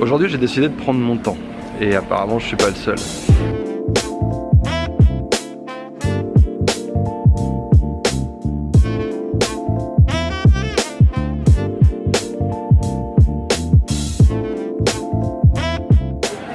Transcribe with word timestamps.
Aujourd'hui 0.00 0.30
j'ai 0.30 0.38
décidé 0.38 0.66
de 0.68 0.74
prendre 0.74 0.98
mon 0.98 1.18
temps 1.18 1.36
et 1.78 1.94
apparemment 1.94 2.38
je 2.38 2.46
suis 2.46 2.56
pas 2.56 2.70
le 2.70 2.74
seul. 2.74 2.96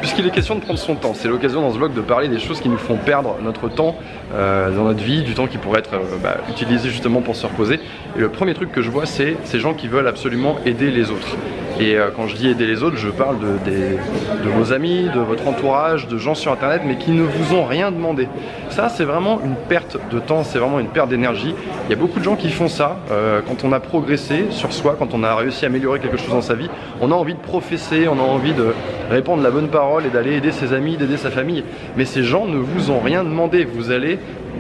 Puisqu'il 0.01 0.25
est 0.25 0.31
question 0.31 0.55
de 0.55 0.61
prendre 0.61 0.79
son 0.79 0.95
temps, 0.95 1.13
c'est 1.13 1.27
l'occasion 1.27 1.61
dans 1.61 1.71
ce 1.71 1.77
vlog 1.77 1.93
de 1.93 2.01
parler 2.01 2.27
des 2.27 2.39
choses 2.39 2.59
qui 2.59 2.69
nous 2.69 2.77
font 2.79 2.97
perdre 2.97 3.37
notre 3.43 3.69
temps 3.69 3.95
euh, 4.33 4.75
dans 4.75 4.85
notre 4.85 5.03
vie, 5.03 5.21
du 5.21 5.35
temps 5.35 5.45
qui 5.45 5.59
pourrait 5.59 5.79
être 5.79 5.93
euh, 5.93 6.17
bah, 6.23 6.37
utilisé 6.49 6.89
justement 6.89 7.21
pour 7.21 7.35
se 7.35 7.45
reposer. 7.45 7.79
Et 8.17 8.19
le 8.19 8.29
premier 8.29 8.55
truc 8.55 8.71
que 8.71 8.81
je 8.81 8.89
vois, 8.89 9.05
c'est 9.05 9.37
ces 9.43 9.59
gens 9.59 9.75
qui 9.75 9.87
veulent 9.87 10.07
absolument 10.07 10.57
aider 10.65 10.89
les 10.89 11.11
autres. 11.11 11.35
Et 11.79 11.97
euh, 11.97 12.09
quand 12.15 12.27
je 12.27 12.35
dis 12.35 12.47
aider 12.47 12.65
les 12.65 12.83
autres, 12.83 12.95
je 12.95 13.09
parle 13.09 13.37
de, 13.39 14.49
vos 14.49 14.71
amis, 14.71 15.09
de 15.13 15.19
votre 15.19 15.45
entourage, 15.47 16.07
de 16.07 16.17
gens 16.17 16.33
sur 16.33 16.51
internet, 16.53 16.83
mais 16.85 16.97
qui 16.97 17.11
ne 17.11 17.23
vous 17.23 17.53
ont 17.53 17.65
rien 17.65 17.91
demandé. 17.91 18.29
Ça, 18.69 18.87
c'est 18.87 19.03
vraiment 19.03 19.41
une 19.43 19.55
perte 19.55 19.97
de 20.09 20.19
temps, 20.19 20.43
c'est 20.43 20.57
vraiment 20.57 20.79
une 20.79 20.87
perte 20.87 21.09
d'énergie. 21.09 21.53
Il 21.85 21.89
y 21.89 21.93
a 21.93 21.97
beaucoup 21.97 22.19
de 22.19 22.23
gens 22.23 22.37
qui 22.37 22.49
font 22.49 22.69
ça 22.69 22.99
euh, 23.11 23.41
quand 23.45 23.65
on 23.65 23.73
a 23.73 23.81
progressé 23.81 24.45
sur 24.51 24.71
soi, 24.71 24.95
quand 24.97 25.13
on 25.13 25.23
a 25.23 25.35
réussi 25.35 25.65
à 25.65 25.67
améliorer 25.67 25.99
quelque 25.99 26.17
chose 26.17 26.29
dans 26.29 26.41
sa 26.41 26.55
vie. 26.55 26.69
On 27.01 27.11
a 27.11 27.15
envie 27.15 27.33
de 27.33 27.39
professer, 27.39 28.07
on 28.07 28.19
a 28.19 28.23
envie 28.23 28.53
de 28.53 28.73
répondre 29.09 29.43
la 29.43 29.51
bonne 29.51 29.67
parole 29.67 30.05
et 30.05 30.09
d'aller 30.09 30.37
aider 30.37 30.53
ses 30.53 30.71
amis, 30.71 30.95
d'aider 30.95 31.17
sa 31.17 31.29
famille. 31.29 31.65
Mais 31.97 32.05
ces 32.05 32.23
gens 32.23 32.45
ne 32.45 32.57
vous 32.57 32.89
ont 32.89 32.99
rien 32.99 33.23
demandé. 33.25 33.65
Vous 33.65 33.91
allez 33.91 34.17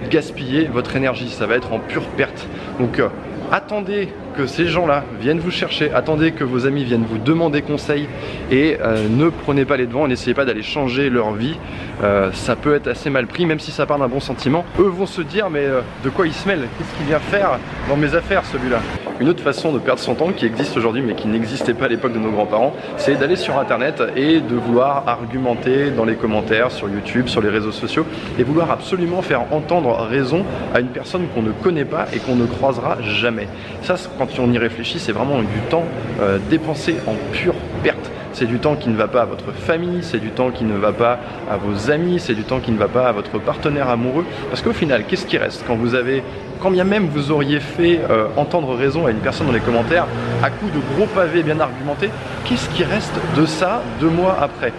gaspiller 0.09 0.65
votre 0.65 0.95
énergie, 0.97 1.29
ça 1.29 1.45
va 1.45 1.55
être 1.55 1.71
en 1.71 1.79
pure 1.79 2.03
perte. 2.17 2.47
Donc 2.79 2.99
euh, 2.99 3.07
attendez 3.51 4.09
que 4.35 4.45
ces 4.47 4.67
gens-là 4.67 5.03
viennent 5.19 5.39
vous 5.39 5.51
chercher, 5.51 5.91
attendez 5.93 6.31
que 6.31 6.43
vos 6.43 6.65
amis 6.67 6.83
viennent 6.83 7.05
vous 7.09 7.17
demander 7.17 7.61
conseil 7.61 8.07
et 8.51 8.77
euh, 8.81 9.07
ne 9.09 9.29
prenez 9.29 9.65
pas 9.65 9.77
les 9.77 9.85
devants, 9.85 10.07
n'essayez 10.07 10.33
pas 10.33 10.45
d'aller 10.45 10.63
changer 10.63 11.09
leur 11.09 11.33
vie. 11.33 11.57
Euh, 12.03 12.31
ça 12.33 12.55
peut 12.55 12.75
être 12.75 12.87
assez 12.87 13.09
mal 13.09 13.27
pris, 13.27 13.45
même 13.45 13.59
si 13.59 13.71
ça 13.71 13.85
part 13.85 13.97
d'un 13.97 14.07
bon 14.07 14.19
sentiment. 14.19 14.65
Eux 14.79 14.83
vont 14.87 15.05
se 15.05 15.21
dire, 15.21 15.49
mais 15.49 15.65
euh, 15.65 15.81
de 16.03 16.09
quoi 16.09 16.27
il 16.27 16.33
se 16.33 16.47
mêle 16.47 16.67
Qu'est-ce 16.77 16.97
qu'il 16.97 17.05
vient 17.07 17.19
faire 17.19 17.57
dans 17.89 17.95
mes 17.95 18.13
affaires, 18.15 18.43
celui-là? 18.45 18.79
Une 19.21 19.29
autre 19.29 19.41
façon 19.41 19.71
de 19.71 19.79
perdre 19.79 20.01
son 20.01 20.13
temps 20.13 20.31
qui 20.35 20.45
existe 20.45 20.75
aujourd'hui, 20.75 21.01
mais 21.01 21.15
qui 21.15 21.29
n'existait 21.29 21.73
pas 21.73 21.85
à 21.85 21.87
l'époque 21.87 22.11
de 22.11 22.19
nos 22.19 22.31
grands-parents, 22.31 22.75
c'est 22.97 23.15
d'aller 23.15 23.37
sur 23.37 23.57
Internet 23.57 24.03
et 24.17 24.41
de 24.41 24.55
vouloir 24.55 25.07
argumenter 25.07 25.89
dans 25.91 26.03
les 26.03 26.15
commentaires, 26.15 26.69
sur 26.69 26.89
YouTube, 26.89 27.27
sur 27.27 27.39
les 27.39 27.49
réseaux 27.49 27.71
sociaux, 27.71 28.05
et 28.37 28.43
vouloir 28.43 28.71
absolument 28.71 29.21
faire 29.21 29.53
entendre 29.53 29.95
raison 30.01 30.43
à 30.73 30.81
une 30.81 30.87
personne 30.87 31.27
qu'on 31.33 31.43
ne 31.43 31.51
connaît 31.51 31.85
pas 31.85 32.07
et 32.13 32.19
qu'on 32.19 32.35
ne 32.35 32.45
croisera 32.45 32.97
jamais. 33.01 33.47
Ça, 33.83 33.95
quand 34.17 34.24
quand 34.25 34.43
on 34.43 34.51
y 34.51 34.57
réfléchit, 34.57 34.99
c'est 34.99 35.11
vraiment 35.11 35.39
du 35.39 35.59
temps 35.69 35.85
euh, 36.21 36.37
dépensé 36.49 36.95
en 37.07 37.15
pure 37.31 37.55
perte. 37.83 38.11
C'est 38.33 38.45
du 38.45 38.59
temps 38.59 38.75
qui 38.75 38.89
ne 38.89 38.97
va 38.97 39.07
pas 39.07 39.21
à 39.21 39.25
votre 39.25 39.53
famille, 39.53 39.99
c'est 40.01 40.19
du 40.19 40.29
temps 40.29 40.51
qui 40.51 40.65
ne 40.65 40.75
va 40.75 40.91
pas 40.91 41.19
à 41.49 41.55
vos 41.55 41.89
amis, 41.89 42.19
c'est 42.19 42.33
du 42.33 42.43
temps 42.43 42.59
qui 42.59 42.71
ne 42.71 42.77
va 42.77 42.89
pas 42.89 43.07
à 43.07 43.13
votre 43.13 43.39
partenaire 43.39 43.89
amoureux. 43.89 44.25
Parce 44.49 44.61
qu'au 44.61 44.73
final, 44.73 45.05
qu'est-ce 45.07 45.25
qui 45.25 45.37
reste 45.37 45.63
quand 45.65 45.75
vous 45.75 45.95
avez, 45.95 46.21
quand 46.59 46.69
bien 46.69 46.83
même 46.83 47.07
vous 47.07 47.31
auriez 47.31 47.61
fait 47.61 48.01
euh, 48.09 48.27
entendre 48.35 48.75
raison 48.75 49.05
à 49.05 49.11
une 49.11 49.19
personne 49.19 49.47
dans 49.47 49.53
les 49.53 49.61
commentaires, 49.61 50.07
à 50.43 50.49
coup 50.49 50.67
de 50.67 50.81
gros 50.95 51.07
pavés 51.07 51.43
bien 51.43 51.59
argumentés, 51.61 52.09
qu'est-ce 52.43 52.67
qui 52.69 52.83
reste 52.83 53.13
de 53.37 53.45
ça 53.45 53.81
deux 54.01 54.09
mois 54.09 54.37
après? 54.41 54.73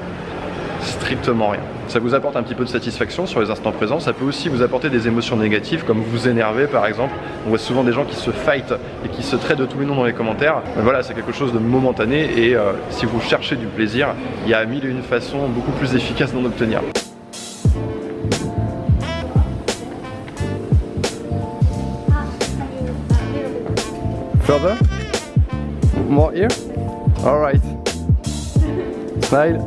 Strictement 0.87 1.49
rien. 1.49 1.61
Ça 1.89 1.99
vous 1.99 2.15
apporte 2.15 2.37
un 2.37 2.43
petit 2.43 2.55
peu 2.55 2.65
de 2.65 2.69
satisfaction 2.69 3.27
sur 3.27 3.41
les 3.41 3.51
instants 3.51 3.73
présents, 3.73 4.01
ça 4.01 4.13
peut 4.13 4.25
aussi 4.25 4.49
vous 4.49 4.63
apporter 4.63 4.89
des 4.89 5.09
émotions 5.09 5.37
négatives 5.37 5.85
comme 5.85 6.01
vous 6.01 6.29
énerver 6.29 6.67
par 6.67 6.87
exemple. 6.87 7.13
On 7.45 7.51
voit 7.51 7.59
souvent 7.59 7.83
des 7.85 7.93
gens 7.93 8.05
qui 8.05 8.15
se 8.15 8.31
fight 8.31 8.73
et 9.05 9.09
qui 9.09 9.23
se 9.23 9.37
traitent 9.37 9.59
de 9.59 9.67
tous 9.67 9.81
les 9.81 9.87
noms 9.87 9.97
dans 9.97 10.05
les 10.05 10.13
commentaires. 10.13 10.63
Mais 10.77 10.83
voilà, 10.83 11.03
c'est 11.03 11.15
quelque 11.15 11.33
chose 11.33 11.53
de 11.53 11.59
momentané 11.59 12.31
et 12.39 12.55
euh, 12.55 12.73
si 12.91 13.05
vous 13.05 13.21
cherchez 13.21 13.57
du 13.57 13.67
plaisir, 13.67 14.15
il 14.45 14.51
y 14.51 14.55
a 14.55 14.65
mille 14.65 14.85
et 14.85 14.89
une 14.89 15.03
façons 15.03 15.49
beaucoup 15.49 15.73
plus 15.73 15.95
efficaces 15.95 16.33
d'en 16.33 16.45
obtenir. 16.45 16.81
Further? 24.45 24.77
More 26.09 26.33
here? 26.33 26.49
Alright. 27.25 27.63
Smile. 29.23 29.61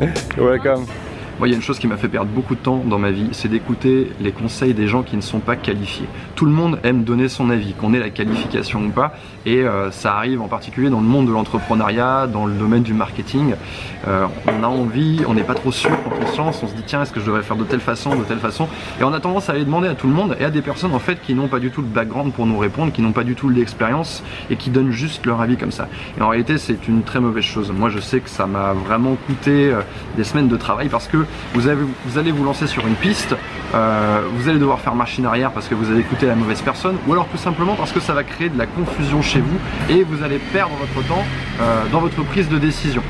You're 0.00 0.58
welcome. 0.58 0.99
Moi, 1.40 1.48
il 1.48 1.52
y 1.52 1.54
a 1.54 1.56
une 1.56 1.62
chose 1.62 1.78
qui 1.78 1.86
m'a 1.86 1.96
fait 1.96 2.10
perdre 2.10 2.30
beaucoup 2.30 2.54
de 2.54 2.60
temps 2.60 2.82
dans 2.84 2.98
ma 2.98 3.10
vie, 3.10 3.30
c'est 3.32 3.48
d'écouter 3.48 4.12
les 4.20 4.30
conseils 4.30 4.74
des 4.74 4.86
gens 4.86 5.02
qui 5.02 5.16
ne 5.16 5.22
sont 5.22 5.38
pas 5.38 5.56
qualifiés. 5.56 6.04
Tout 6.34 6.44
le 6.44 6.50
monde 6.50 6.78
aime 6.84 7.02
donner 7.02 7.30
son 7.30 7.48
avis, 7.48 7.72
qu'on 7.72 7.94
ait 7.94 7.98
la 7.98 8.10
qualification 8.10 8.82
ou 8.82 8.90
pas, 8.90 9.14
et 9.46 9.60
euh, 9.60 9.90
ça 9.90 10.16
arrive 10.16 10.42
en 10.42 10.48
particulier 10.48 10.90
dans 10.90 11.00
le 11.00 11.06
monde 11.06 11.28
de 11.28 11.32
l'entrepreneuriat, 11.32 12.26
dans 12.26 12.44
le 12.44 12.52
domaine 12.52 12.82
du 12.82 12.92
marketing. 12.92 13.54
Euh, 14.06 14.26
on 14.48 14.62
a 14.62 14.66
envie, 14.66 15.22
on 15.26 15.32
n'est 15.32 15.42
pas 15.42 15.54
trop 15.54 15.72
sûr 15.72 15.88
se 16.30 16.38
lance, 16.38 16.60
on 16.62 16.68
se 16.68 16.74
dit 16.74 16.82
tiens, 16.86 17.02
est-ce 17.02 17.12
que 17.12 17.20
je 17.20 17.26
devrais 17.26 17.42
faire 17.42 17.56
de 17.56 17.64
telle 17.64 17.80
façon, 17.80 18.14
de 18.14 18.24
telle 18.24 18.38
façon, 18.38 18.68
et 19.00 19.04
on 19.04 19.12
a 19.12 19.20
tendance 19.20 19.48
à 19.48 19.52
aller 19.52 19.64
demander 19.64 19.88
à 19.88 19.94
tout 19.94 20.06
le 20.06 20.12
monde 20.12 20.36
et 20.38 20.44
à 20.44 20.50
des 20.50 20.62
personnes 20.62 20.94
en 20.94 20.98
fait 20.98 21.20
qui 21.20 21.34
n'ont 21.34 21.48
pas 21.48 21.58
du 21.58 21.70
tout 21.70 21.80
le 21.80 21.86
background 21.86 22.32
pour 22.32 22.46
nous 22.46 22.58
répondre, 22.58 22.92
qui 22.92 23.02
n'ont 23.02 23.12
pas 23.12 23.24
du 23.24 23.34
tout 23.34 23.48
l'expérience 23.48 24.22
et 24.48 24.56
qui 24.56 24.70
donnent 24.70 24.92
juste 24.92 25.26
leur 25.26 25.40
avis 25.40 25.56
comme 25.56 25.72
ça. 25.72 25.88
Et 26.18 26.22
en 26.22 26.28
réalité, 26.28 26.58
c'est 26.58 26.88
une 26.88 27.02
très 27.02 27.20
mauvaise 27.20 27.44
chose. 27.44 27.72
Moi, 27.72 27.90
je 27.90 27.98
sais 27.98 28.20
que 28.20 28.30
ça 28.30 28.46
m'a 28.46 28.72
vraiment 28.72 29.16
coûté 29.26 29.70
euh, 29.70 29.80
des 30.16 30.24
semaines 30.24 30.48
de 30.48 30.56
travail 30.56 30.88
parce 30.88 31.08
que 31.08 31.24
vous, 31.54 31.68
allez 32.18 32.32
vous 32.32 32.44
lancer 32.44 32.66
sur 32.66 32.86
une 32.86 32.94
piste, 32.94 33.34
euh, 33.74 34.22
vous 34.34 34.48
allez 34.48 34.58
devoir 34.58 34.80
faire 34.80 34.94
machine 34.94 35.26
arrière 35.26 35.50
parce 35.52 35.68
que 35.68 35.74
vous 35.74 35.90
avez 35.90 36.00
écouté 36.00 36.26
la 36.26 36.34
mauvaise 36.34 36.62
personne, 36.62 36.96
ou 37.06 37.12
alors 37.12 37.26
tout 37.28 37.38
simplement 37.38 37.74
parce 37.74 37.92
que 37.92 38.00
ça 38.00 38.14
va 38.14 38.24
créer 38.24 38.48
de 38.48 38.58
la 38.58 38.66
confusion 38.66 39.22
chez 39.22 39.40
vous 39.40 39.58
et 39.88 40.02
vous 40.02 40.22
allez 40.22 40.38
perdre 40.38 40.74
votre 40.76 41.06
temps 41.08 41.24
euh, 41.60 41.84
dans 41.90 42.00
votre 42.00 42.22
prise 42.24 42.48
de 42.48 42.58
décision. 42.58 43.02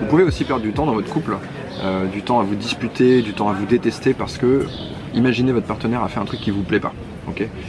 Vous 0.00 0.06
pouvez 0.20 0.28
aussi 0.28 0.44
perdre 0.44 0.62
du 0.62 0.72
temps 0.72 0.86
dans 0.86 0.94
votre 0.94 1.12
couple, 1.12 1.36
euh, 1.82 2.06
du 2.06 2.22
temps 2.22 2.38
à 2.38 2.44
vous 2.44 2.54
disputer, 2.54 3.20
du 3.20 3.32
temps 3.32 3.48
à 3.48 3.52
vous 3.52 3.66
détester 3.66 4.14
parce 4.14 4.38
que 4.38 4.66
imaginez 5.14 5.52
votre 5.52 5.66
partenaire 5.66 6.02
a 6.02 6.08
fait 6.08 6.20
un 6.20 6.24
truc 6.24 6.40
qui 6.40 6.50
vous 6.50 6.62
plaît 6.62 6.80
pas. 6.80 6.92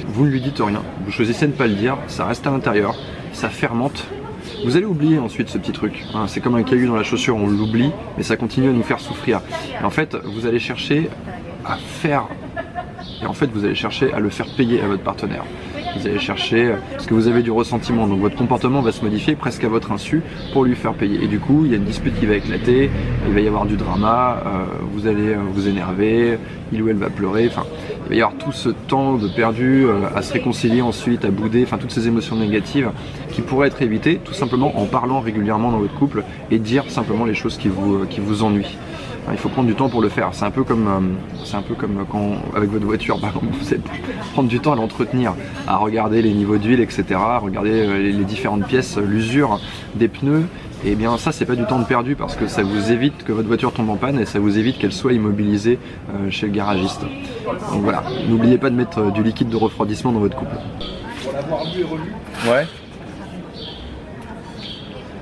vous 0.07 0.25
ne 0.25 0.29
lui 0.29 0.41
dites 0.41 0.59
rien, 0.59 0.81
vous 1.06 1.11
choisissez 1.11 1.47
de 1.47 1.51
ne 1.51 1.57
pas 1.57 1.67
le 1.67 1.73
dire, 1.73 1.97
ça 2.07 2.25
reste 2.25 2.45
à 2.47 2.51
l'intérieur, 2.51 2.95
ça 3.33 3.50
fermente. 3.50 4.06
Vous 4.63 4.75
allez 4.75 4.85
oublier 4.85 5.19
ensuite 5.19 5.50
ce 5.50 5.57
petit 5.57 5.72
truc. 5.72 6.03
Hein. 6.13 6.25
c'est 6.28 6.39
comme 6.39 6.56
un 6.56 6.63
caillou 6.63 6.88
dans 6.88 6.95
la 6.95 7.03
chaussure, 7.03 7.35
on 7.35 7.47
l'oublie, 7.47 7.91
mais 8.17 8.23
ça 8.23 8.38
continue 8.38 8.69
à 8.69 8.73
nous 8.73 8.83
faire 8.83 9.00
souffrir. 9.00 9.41
En 9.83 9.89
fait, 9.89 10.16
vous 10.16 10.45
allez 10.45 10.59
chercher 10.59 11.09
à 11.66 11.78
faire. 11.78 12.28
Et 13.22 13.25
en 13.25 13.33
fait, 13.33 13.47
vous 13.47 13.66
allez 13.66 13.75
chercher 13.75 14.13
à 14.13 14.19
le 14.19 14.29
faire 14.29 14.47
payer 14.56 14.81
à 14.81 14.88
votre 14.88 15.03
partenaire 15.03 15.45
vous 15.95 16.07
allez 16.07 16.19
chercher, 16.19 16.66
euh, 16.66 16.75
parce 16.91 17.06
que 17.06 17.13
vous 17.13 17.28
avez 17.28 17.41
du 17.41 17.51
ressentiment, 17.51 18.07
donc 18.07 18.19
votre 18.19 18.35
comportement 18.35 18.81
va 18.81 18.91
se 18.91 19.03
modifier 19.03 19.35
presque 19.35 19.63
à 19.63 19.69
votre 19.69 19.91
insu 19.91 20.22
pour 20.53 20.66
lui 20.66 20.75
faire 20.75 20.94
payer. 20.94 21.23
Et 21.23 21.28
du 21.28 21.39
coup, 21.39 21.63
il 21.66 21.72
y 21.72 21.73
a 21.73 21.78
une 21.78 21.85
dispute 21.85 22.19
qui 22.19 22.25
va 22.25 22.35
éclater, 22.35 22.89
il 23.28 23.33
va 23.33 23.39
y 23.39 23.47
avoir 23.47 23.66
du 23.66 23.78
drama, 23.78 24.44
euh, 24.45 24.66
vous 24.94 25.07
allez 25.07 25.29
euh, 25.29 25.38
vous 25.53 25.67
énerver, 25.67 26.38
il 26.72 26.81
ou 26.81 26.89
elle 26.89 26.97
va 26.97 27.09
pleurer, 27.09 27.47
enfin, 27.47 27.66
il 28.06 28.09
va 28.09 28.16
y 28.16 28.22
avoir 28.22 28.38
tout 28.38 28.51
ce 28.51 28.69
temps 28.69 29.16
de 29.16 29.28
perdu 29.28 29.88
à 30.16 30.22
se 30.22 30.33
réconcilier 30.33 30.81
ensuite, 30.81 31.25
à 31.25 31.31
bouder, 31.31 31.63
enfin 31.63 31.78
toutes 31.78 31.91
ces 31.91 32.07
émotions 32.07 32.35
négatives 32.35 32.91
qui 33.31 33.41
pourraient 33.41 33.67
être 33.67 33.81
évitées 33.81 34.19
tout 34.23 34.33
simplement 34.33 34.79
en 34.79 34.85
parlant 34.85 35.19
régulièrement 35.19 35.72
dans 35.72 35.79
votre 35.79 35.95
couple 35.95 36.23
et 36.51 36.59
dire 36.59 36.89
simplement 36.89 37.25
les 37.25 37.33
choses 37.33 37.57
qui 37.57 37.67
vous, 37.67 38.06
qui 38.06 38.19
vous 38.19 38.44
ennuient. 38.44 38.77
Il 39.31 39.38
faut 39.38 39.50
prendre 39.50 39.68
du 39.68 39.75
temps 39.75 39.90
pour 39.90 40.02
le 40.02 40.09
faire. 40.09 40.30
C'est 40.34 40.46
un 40.46 40.52
peu 40.52 40.63
comme, 40.63 40.88
euh, 40.88 41.44
c'est 41.44 41.56
un 41.56 41.62
peu 41.62 41.74
comme 41.74 42.06
quand 42.09 42.36
avec 42.56 42.69
votre 42.69 42.86
voiture, 42.86 43.19
par 43.19 43.30
exemple, 43.30 43.47
vous 43.52 43.75
prendre 44.34 44.50
du 44.50 44.59
temps 44.59 44.74
à 44.74 44.75
l'entretenir, 44.75 45.34
à 45.68 45.78
regarder 45.78 46.22
les 46.22 46.34
niveaux 46.34 46.58
d'huile, 46.58 46.80
etc., 46.80 47.03
à 47.16 47.40
regarder 47.40 47.72
euh, 47.72 47.97
les 47.97 48.24
différentes 48.24 48.68
pièces, 48.68 48.97
l'usure 48.97 49.59
des 49.96 50.08
pneus. 50.08 50.44
Et 50.84 50.91
eh 50.91 50.96
bien 50.96 51.18
ça 51.18 51.31
c'est 51.31 51.46
pas 51.46 51.56
du 51.56 51.66
temps 51.66 51.80
de 51.80 51.86
perdu 51.86 52.16
parce 52.16 52.36
que 52.36 52.46
ça 52.46 52.62
vous 52.62 52.91
évite 52.91 53.24
que 53.24 53.31
votre 53.31 53.48
voiture 53.48 53.74
tombe 53.74 53.89
en 53.89 53.95
panne 53.95 54.19
et 54.19 54.25
ça 54.25 54.38
vous 54.39 54.60
évite 54.60 54.77
qu'elle 54.77 54.92
soit 54.92 55.13
immobilisée 55.13 55.80
euh, 56.13 56.30
chez 56.30 56.45
le 56.45 56.51
garagiste. 56.51 57.01
Donc 57.71 57.81
voilà, 57.81 58.04
n'oubliez 58.30 58.60
pas 58.60 58.69
de 58.69 58.75
mettre 58.75 59.12
du 59.12 59.24
liquide 59.24 59.50
de 59.50 59.56
refroidissement 59.56 60.12
dans 60.12 60.19
votre 60.19 60.38
couple. 60.38 60.56
Pour 61.24 61.33
l'avoir 61.33 61.63
lu 61.63 61.81
et 61.81 61.83
relu. 61.83 62.13
Ouais. 62.48 62.68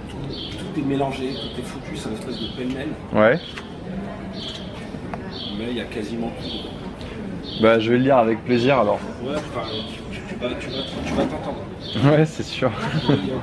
Tout 0.10 0.80
est 0.82 0.84
mélangé, 0.86 1.30
tout 1.30 1.62
est 1.62 1.64
foutu, 1.64 1.96
c'est 1.96 2.10
une 2.10 2.16
espèce 2.16 2.42
de 2.42 2.58
pêle-mêle. 2.58 2.90
Ouais 3.14 3.40
mais 5.58 5.66
il 5.70 5.78
y 5.78 5.82
a 5.82 5.86
quasiment 5.86 6.32
tout. 6.42 7.62
Bah 7.62 7.80
je 7.80 7.92
vais 7.92 7.98
le 7.98 8.04
lire 8.04 8.18
avec 8.18 8.44
plaisir 8.46 8.80
alors. 8.80 9.00
Ouais, 9.24 9.36
enfin, 9.36 9.68
tu, 10.12 10.20
tu, 10.28 10.36
vas, 10.36 10.50
tu, 10.60 11.14
vas, 11.14 11.24
t'entendre. 11.24 11.60
Ouais, 12.06 12.26
c'est 12.26 12.44
sûr. 12.44 12.72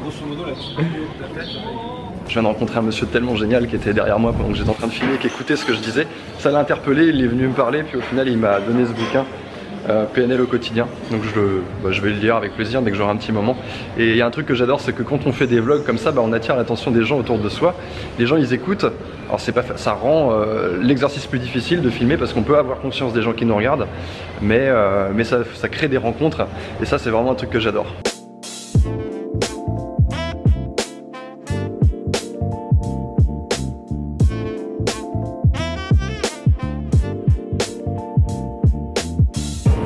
grosso 0.02 0.26
modo, 0.26 0.44
la 0.46 0.54
je 2.30 2.34
viens 2.34 2.42
de 2.42 2.46
rencontrer 2.46 2.78
un 2.78 2.82
monsieur 2.82 3.06
tellement 3.08 3.34
génial 3.34 3.66
qui 3.66 3.74
était 3.74 3.92
derrière 3.92 4.20
moi 4.20 4.32
pendant 4.32 4.50
que 4.50 4.54
j'étais 4.54 4.70
en 4.70 4.74
train 4.74 4.86
de 4.86 4.92
filmer, 4.92 5.18
qui 5.18 5.26
écoutait 5.26 5.56
ce 5.56 5.64
que 5.64 5.74
je 5.74 5.80
disais. 5.80 6.06
Ça 6.38 6.52
l'a 6.52 6.60
interpellé, 6.60 7.06
il 7.06 7.20
est 7.24 7.26
venu 7.26 7.48
me 7.48 7.54
parler, 7.54 7.82
puis 7.82 7.98
au 7.98 8.02
final 8.02 8.28
il 8.28 8.38
m'a 8.38 8.60
donné 8.60 8.86
ce 8.86 8.92
bouquin. 8.92 9.24
Euh, 9.88 10.04
PNL 10.04 10.40
au 10.40 10.46
quotidien. 10.46 10.86
Donc 11.10 11.22
je, 11.24 11.40
bah, 11.82 11.90
je 11.90 12.00
vais 12.00 12.10
le 12.10 12.16
lire 12.16 12.36
avec 12.36 12.54
plaisir 12.54 12.82
dès 12.82 12.90
que 12.90 12.96
j'aurai 12.96 13.10
un 13.10 13.16
petit 13.16 13.32
moment. 13.32 13.56
Et 13.98 14.10
il 14.10 14.16
y 14.16 14.22
a 14.22 14.26
un 14.26 14.30
truc 14.30 14.46
que 14.46 14.54
j'adore, 14.54 14.80
c'est 14.80 14.92
que 14.92 15.02
quand 15.02 15.26
on 15.26 15.32
fait 15.32 15.46
des 15.46 15.60
vlogs 15.60 15.84
comme 15.84 15.98
ça, 15.98 16.12
bah, 16.12 16.22
on 16.24 16.32
attire 16.32 16.56
l'attention 16.56 16.90
des 16.90 17.04
gens 17.04 17.18
autour 17.18 17.38
de 17.38 17.48
soi. 17.48 17.74
Les 18.18 18.26
gens 18.26 18.36
ils 18.36 18.52
écoutent. 18.52 18.86
Alors 19.28 19.40
c'est 19.40 19.54
ça 19.76 19.92
rend 19.92 20.32
euh, 20.32 20.78
l'exercice 20.82 21.26
plus 21.26 21.38
difficile 21.38 21.82
de 21.82 21.90
filmer 21.90 22.16
parce 22.16 22.32
qu'on 22.32 22.42
peut 22.42 22.58
avoir 22.58 22.80
conscience 22.80 23.12
des 23.12 23.22
gens 23.22 23.32
qui 23.32 23.44
nous 23.46 23.54
regardent, 23.54 23.86
mais, 24.42 24.58
euh, 24.58 25.12
ça 25.24 25.68
crée 25.68 25.88
des 25.88 25.98
rencontres. 25.98 26.46
Et 26.82 26.84
ça 26.84 26.98
c'est 26.98 27.10
vraiment 27.10 27.32
un 27.32 27.36
truc 27.36 27.50
que 27.50 27.60
j'adore. 27.60 27.86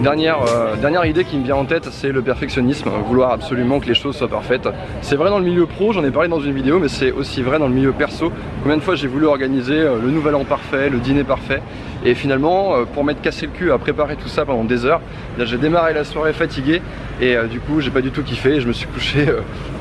Dernière, 0.05 0.43
euh, 0.43 0.77
dernière 0.77 1.07
idée 1.07 1.25
qui 1.25 1.39
me 1.39 1.45
vient 1.45 1.57
en 1.57 1.65
tête, 1.65 1.89
c'est 1.91 2.13
le 2.13 2.21
perfectionnisme, 2.21 2.91
vouloir 3.07 3.31
absolument 3.31 3.81
que 3.81 3.87
les 3.87 3.95
choses 3.95 4.15
soient 4.15 4.29
parfaites. 4.29 4.69
C'est 5.01 5.17
vrai 5.17 5.31
dans 5.31 5.39
le 5.39 5.47
milieu 5.47 5.65
pro, 5.65 5.95
j'en 5.95 6.05
ai 6.05 6.11
parlé 6.11 6.29
dans 6.29 6.41
une 6.41 6.53
vidéo, 6.53 6.79
mais 6.79 6.89
c'est 6.89 7.11
aussi 7.11 7.41
vrai 7.41 7.59
dans 7.59 7.69
le 7.69 7.75
milieu 7.75 7.93
perso. 7.93 8.31
Combien 8.63 8.77
de 8.77 8.83
fois 8.83 8.97
j'ai 8.97 9.09
voulu 9.09 9.25
organiser 9.25 9.79
euh, 9.79 9.99
le 9.99 10.11
nouvel 10.11 10.35
an 10.35 10.45
parfait, 10.45 10.91
le 10.91 10.99
dîner 10.99 11.25
parfait, 11.25 11.63
et 12.05 12.15
finalement, 12.15 12.75
euh, 12.75 12.85
pour 12.85 13.05
m'être 13.05 13.21
cassé 13.21 13.47
le 13.47 13.53
cul 13.53 13.73
à 13.73 13.79
préparer 13.79 14.17
tout 14.17 14.29
ça 14.29 14.45
pendant 14.45 14.65
des 14.65 14.85
heures, 14.85 15.01
eh 15.39 15.47
j'ai 15.47 15.59
démarré 15.59 15.95
la 15.95 16.05
soirée 16.05 16.33
fatigué, 16.33 16.83
et 17.21 17.37
du 17.51 17.61
coup 17.61 17.81
j'ai 17.81 17.91
pas 17.91 18.01
du 18.01 18.11
tout 18.11 18.23
kiffé, 18.23 18.57
et 18.57 18.61
je 18.61 18.69
me 18.69 18.73
suis 18.73 18.87
couché 18.87 19.27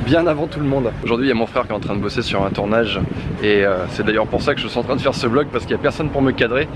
bien 0.05 0.27
avant 0.27 0.47
tout 0.47 0.59
le 0.59 0.65
monde. 0.65 0.91
Aujourd'hui 1.03 1.27
il 1.27 1.29
y 1.29 1.31
a 1.31 1.35
mon 1.35 1.47
frère 1.47 1.63
qui 1.63 1.69
est 1.69 1.75
en 1.75 1.79
train 1.79 1.95
de 1.95 2.01
bosser 2.01 2.21
sur 2.21 2.43
un 2.43 2.49
tournage, 2.49 2.99
et 3.43 3.63
c'est 3.89 4.05
d'ailleurs 4.05 4.27
pour 4.27 4.41
ça 4.41 4.53
que 4.53 4.61
je 4.61 4.67
suis 4.67 4.79
en 4.79 4.83
train 4.83 4.95
de 4.95 5.01
faire 5.01 5.15
ce 5.15 5.27
vlog, 5.27 5.47
parce 5.51 5.65
qu'il 5.65 5.75
n'y 5.75 5.79
a 5.79 5.83
personne 5.83 6.09
pour 6.09 6.21
me 6.21 6.31
cadrer, 6.31 6.67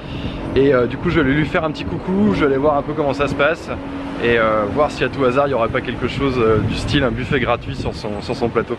et 0.55 0.71
du 0.89 0.97
coup 0.97 1.09
je 1.09 1.19
vais 1.19 1.31
lui 1.31 1.45
faire 1.45 1.63
un 1.63 1.71
petit 1.71 1.85
coucou, 1.85 2.33
je 2.33 2.41
vais 2.41 2.47
aller 2.47 2.57
voir 2.57 2.77
un 2.77 2.81
peu 2.81 2.93
comment 2.93 3.13
ça 3.13 3.27
se 3.27 3.35
passe 3.35 3.69
et 4.23 4.37
euh, 4.37 4.65
voir 4.73 4.91
si 4.91 5.03
à 5.03 5.09
tout 5.09 5.23
hasard 5.25 5.47
il 5.47 5.49
n'y 5.49 5.53
aurait 5.53 5.69
pas 5.69 5.81
quelque 5.81 6.07
chose 6.07 6.35
euh, 6.37 6.59
du 6.59 6.75
style 6.75 7.03
un 7.03 7.11
buffet 7.11 7.39
gratuit 7.39 7.75
sur 7.75 7.93
son, 7.93 8.21
sur 8.21 8.35
son 8.35 8.49
plateau. 8.49 8.77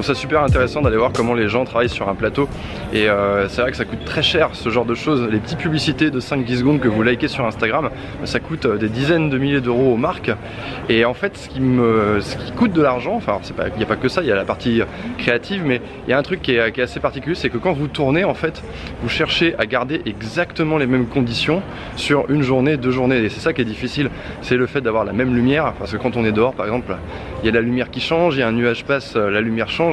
Trouve 0.00 0.14
ça 0.14 0.18
super 0.18 0.42
intéressant 0.42 0.80
d'aller 0.80 0.96
voir 0.96 1.12
comment 1.12 1.34
les 1.34 1.46
gens 1.48 1.66
travaillent 1.66 1.90
sur 1.90 2.08
un 2.08 2.14
plateau. 2.14 2.48
Et 2.94 3.10
euh, 3.10 3.48
c'est 3.48 3.60
vrai 3.60 3.70
que 3.70 3.76
ça 3.76 3.84
coûte 3.84 4.02
très 4.06 4.22
cher 4.22 4.48
ce 4.54 4.70
genre 4.70 4.86
de 4.86 4.94
choses. 4.94 5.28
Les 5.30 5.38
petites 5.38 5.58
publicités 5.58 6.10
de 6.10 6.20
5-10 6.20 6.58
secondes 6.60 6.80
que 6.80 6.88
vous 6.88 7.02
likez 7.02 7.28
sur 7.28 7.44
Instagram, 7.44 7.90
ça 8.24 8.40
coûte 8.40 8.64
euh, 8.64 8.78
des 8.78 8.88
dizaines 8.88 9.28
de 9.28 9.36
milliers 9.36 9.60
d'euros 9.60 9.92
aux 9.92 9.98
marques. 9.98 10.30
Et 10.88 11.04
en 11.04 11.12
fait 11.12 11.36
ce 11.36 11.50
qui, 11.50 11.60
me, 11.60 12.18
ce 12.22 12.36
qui 12.36 12.52
coûte 12.52 12.72
de 12.72 12.80
l'argent, 12.80 13.14
enfin 13.14 13.40
il 13.74 13.76
n'y 13.76 13.82
a 13.82 13.86
pas 13.86 13.96
que 13.96 14.08
ça, 14.08 14.22
il 14.22 14.28
y 14.28 14.32
a 14.32 14.34
la 14.34 14.44
partie 14.44 14.80
créative 15.18 15.64
mais 15.66 15.82
il 16.06 16.10
y 16.10 16.14
a 16.14 16.18
un 16.18 16.22
truc 16.22 16.40
qui 16.40 16.52
est, 16.52 16.72
qui 16.72 16.80
est 16.80 16.84
assez 16.84 17.00
particulier, 17.00 17.34
c'est 17.34 17.50
que 17.50 17.58
quand 17.58 17.74
vous 17.74 17.86
tournez 17.86 18.24
en 18.24 18.34
fait, 18.34 18.62
vous 19.02 19.08
cherchez 19.10 19.54
à 19.58 19.66
garder 19.66 20.00
exactement 20.06 20.78
les 20.78 20.86
mêmes 20.86 21.08
conditions 21.08 21.62
sur 21.96 22.30
une 22.30 22.42
journée, 22.42 22.78
deux 22.78 22.90
journées. 22.90 23.18
Et 23.18 23.28
c'est 23.28 23.40
ça 23.40 23.52
qui 23.52 23.60
est 23.60 23.66
difficile, 23.66 24.08
c'est 24.40 24.56
le 24.56 24.66
fait 24.66 24.80
d'avoir 24.80 25.04
la 25.04 25.12
même 25.12 25.34
lumière. 25.34 25.74
Parce 25.78 25.92
que 25.92 25.98
quand 25.98 26.16
on 26.16 26.24
est 26.24 26.32
dehors 26.32 26.54
par 26.54 26.64
exemple, 26.64 26.96
il 27.42 27.46
y 27.46 27.48
a 27.50 27.52
la 27.52 27.60
lumière 27.60 27.90
qui 27.90 28.00
change, 28.00 28.36
il 28.36 28.40
y 28.40 28.42
a 28.42 28.48
un 28.48 28.52
nuage 28.52 28.84
passe, 28.84 29.14
la 29.16 29.42
lumière 29.42 29.68
change 29.68 29.89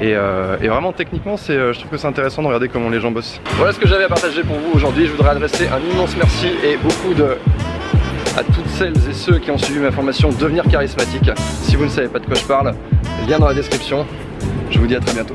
euh, 0.00 0.56
et, 0.60 0.68
vraiment 0.68 0.92
techniquement 0.92 1.36
euh, 1.50 1.72
je 1.72 1.78
trouve 1.78 1.90
que 1.90 1.96
c'est 1.96 2.06
intéressant 2.06 2.42
de 2.42 2.46
regarder 2.46 2.68
comment 2.68 2.88
les 2.88 3.00
gens 3.00 3.10
bossent. 3.10 3.40
Voilà 3.56 3.72
ce 3.72 3.78
que 3.78 3.88
j'avais 3.88 4.04
à 4.04 4.08
partager 4.08 4.42
pour 4.42 4.56
vous 4.56 4.72
aujourd'hui. 4.74 5.06
Je 5.06 5.12
voudrais 5.12 5.30
adresser 5.30 5.68
un 5.68 5.80
immense 5.92 6.16
merci 6.16 6.48
et 6.64 6.76
beaucoup 6.76 7.14
de 7.14 7.36
à 8.36 8.44
toutes 8.44 8.68
celles 8.68 8.96
et 9.10 9.12
ceux 9.12 9.38
qui 9.38 9.50
ont 9.50 9.58
suivi 9.58 9.80
ma 9.80 9.90
formation 9.90 10.30
Devenir 10.30 10.64
charismatique. 10.64 11.30
Si 11.62 11.74
vous 11.74 11.84
ne 11.84 11.90
savez 11.90 12.08
pas 12.08 12.20
de 12.20 12.26
quoi 12.26 12.36
je 12.36 12.44
parle, 12.44 12.74
lien 13.28 13.38
dans 13.38 13.48
la 13.48 13.54
description. 13.54 14.06
Je 14.70 14.78
vous 14.78 14.86
dis 14.86 14.94
à 14.94 15.00
très 15.00 15.14
bientôt. 15.14 15.34